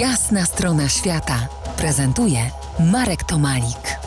[0.00, 1.48] Jasna strona świata
[1.78, 2.38] prezentuje
[2.92, 3.98] Marek Tomalik.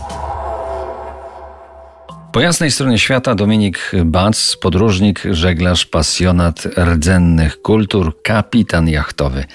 [2.31, 9.45] Po jasnej stronie świata Dominik Bac, podróżnik, żeglarz, pasjonat rdzennych kultur, kapitan jachtowy.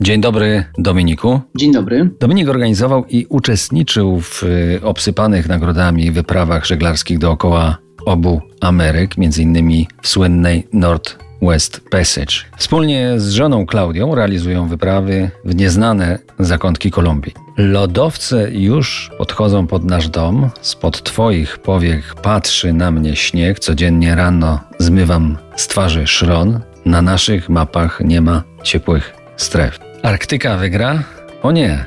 [0.00, 1.40] Dzień dobry, Dominiku.
[1.54, 2.10] Dzień dobry.
[2.20, 9.88] Dominik organizował i uczestniczył w y, obsypanych nagrodami wyprawach żeglarskich dookoła obu Ameryk, między innymi
[10.02, 12.34] w słynnej North West Passage.
[12.56, 17.34] Wspólnie z żoną Klaudią realizują wyprawy w nieznane zakątki Kolumbii.
[17.56, 20.50] Lodowce już podchodzą pod nasz dom.
[20.60, 23.58] Spod Twoich powiek patrzy na mnie śnieg.
[23.58, 26.60] Codziennie rano zmywam z twarzy szron.
[26.84, 29.78] Na naszych mapach nie ma ciepłych stref.
[30.02, 31.02] Arktyka wygra?
[31.42, 31.84] O nie.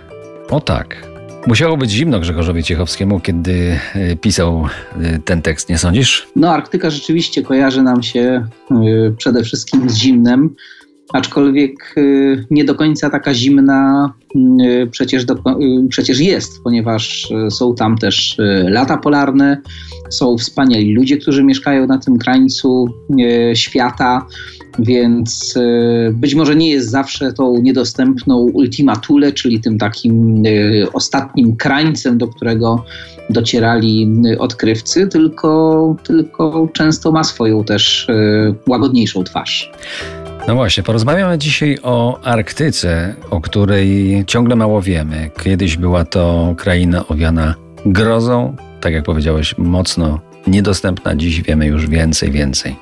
[0.50, 1.13] O tak.
[1.48, 4.66] Musiało być zimno Grzegorzowi Ciechowskiemu, kiedy y, pisał
[5.02, 6.28] y, ten tekst, nie sądzisz?
[6.36, 10.56] No, Arktyka rzeczywiście kojarzy nam się y, przede wszystkim z zimnem,
[11.14, 11.96] aczkolwiek
[12.52, 14.14] nie do końca taka zimna
[14.92, 15.36] przecież, do,
[15.90, 19.62] przecież jest, ponieważ są tam też lata polarne,
[20.10, 22.88] są wspaniali ludzie, którzy mieszkają na tym krańcu
[23.54, 24.26] świata.
[24.80, 25.54] Więc
[26.12, 30.44] być może nie jest zawsze tą niedostępną ultima thule, czyli tym takim
[30.94, 32.86] ostatnim krańcem, do którego
[33.30, 38.08] docierali odkrywcy, tylko, tylko często ma swoją też
[38.68, 39.72] łagodniejszą twarz.
[40.48, 45.30] No właśnie, porozmawiamy dzisiaj o Arktyce, o której ciągle mało wiemy.
[45.44, 51.16] Kiedyś była to kraina owiana grozą, tak jak powiedziałeś, mocno niedostępna.
[51.16, 52.76] Dziś wiemy już więcej, więcej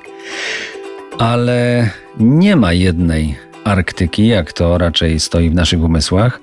[1.22, 6.40] ale nie ma jednej Arktyki, jak to raczej stoi w naszych umysłach.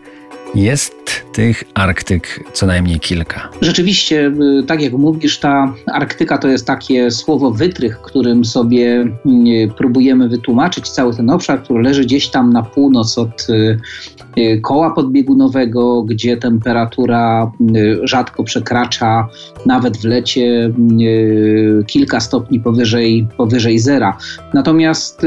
[0.56, 3.50] Jest tych Arktyk co najmniej kilka.
[3.62, 9.72] Rzeczywiście, y, tak jak mówisz, ta Arktyka to jest takie słowo wytrych, którym sobie y,
[9.78, 13.80] próbujemy wytłumaczyć cały ten obszar, który leży gdzieś tam na północ od y,
[14.62, 17.52] koła podbiegunowego, gdzie temperatura
[18.04, 19.28] rzadko przekracza
[19.66, 20.73] nawet w lecie
[21.88, 24.17] kilka stopni powyżej, powyżej zera.
[24.54, 25.26] Natomiast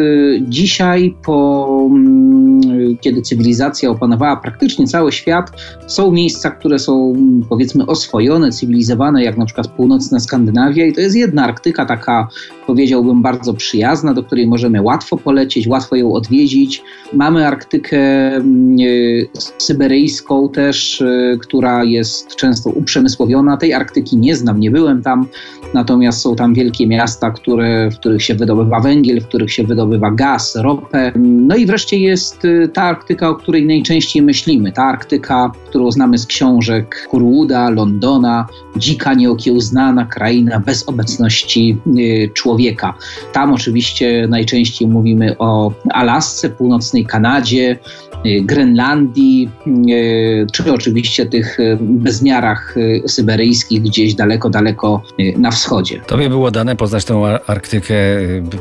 [0.48, 5.52] dzisiaj, po, mm, kiedy cywilizacja opanowała praktycznie cały świat,
[5.86, 7.14] są miejsca, które są
[7.48, 12.28] powiedzmy oswojone, cywilizowane, jak na przykład północna Skandynawia i to jest jedna Arktyka taka,
[12.66, 16.82] powiedziałbym, bardzo przyjazna, do której możemy łatwo polecieć, łatwo ją odwiedzić.
[17.12, 17.98] Mamy Arktykę
[18.36, 23.56] mm, e, syberyjską też, e, która jest często uprzemysłowiona.
[23.56, 25.26] Tej Arktyki nie znam, nie byłem tam,
[25.74, 30.10] natomiast są tam wielkie miasta, które, w których się wydobywa węgiel, w których się wydobywa
[30.10, 31.12] gaz, ropę.
[31.16, 34.72] No i wreszcie jest e, ta Arktyka, o której najczęściej myślimy.
[34.72, 38.46] Ta Arktyka, którą znamy z książek Kurwooda, Londona,
[38.76, 42.94] dzika, nieokiełznana kraina bez obecności y, człowieka.
[43.32, 47.78] Tam oczywiście najczęściej mówimy o Alasce, północnej Kanadzie,
[48.26, 49.50] y, Grenlandii,
[49.88, 52.74] y, czy oczywiście tych bezmiarach
[53.06, 55.02] syberyjskich gdzieś daleko, daleko
[55.36, 56.00] na wschodzie.
[56.06, 57.94] Tobie było dane poznać tą Arktykę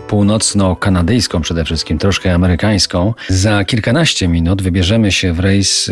[0.07, 3.13] północno-kanadyjską przede wszystkim, troszkę amerykańską.
[3.27, 5.91] Za kilkanaście minut wybierzemy się w rejs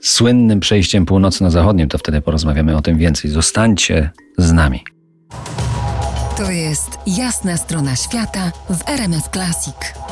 [0.00, 3.30] słynnym przejściem północno-zachodnim, to wtedy porozmawiamy o tym więcej.
[3.30, 4.84] Zostańcie z nami.
[6.36, 10.05] To jest jasna strona świata w RMS Classic.